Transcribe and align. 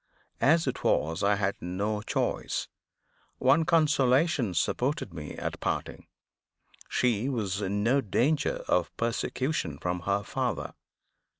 As 0.39 0.65
it 0.65 0.83
was, 0.83 1.21
I 1.21 1.35
had 1.35 1.61
no 1.61 2.01
choice. 2.01 2.67
One 3.37 3.65
consolation 3.65 4.55
supported 4.55 5.13
me 5.13 5.35
at 5.35 5.59
parting 5.59 6.07
she 6.89 7.29
was 7.29 7.61
in 7.61 7.83
no 7.83 8.01
danger 8.01 8.63
of 8.67 8.97
persecution 8.97 9.77
from 9.77 9.99
her 9.99 10.23
father. 10.23 10.73